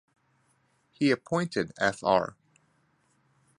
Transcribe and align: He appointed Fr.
He 0.89 1.11
appointed 1.11 1.73
Fr. 1.77 2.31